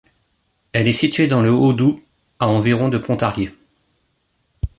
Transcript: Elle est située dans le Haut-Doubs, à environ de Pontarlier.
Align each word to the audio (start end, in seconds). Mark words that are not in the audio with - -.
Elle 0.73 0.87
est 0.87 0.93
située 0.93 1.27
dans 1.27 1.43
le 1.43 1.51
Haut-Doubs, 1.53 1.99
à 2.39 2.47
environ 2.47 2.89
de 2.89 2.97
Pontarlier. 2.97 3.51